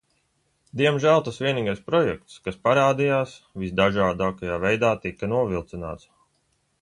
[0.79, 6.11] Diemžēl tas vienīgais projekts, kas parādījās, visdažādākajā veidā tika novilcināts.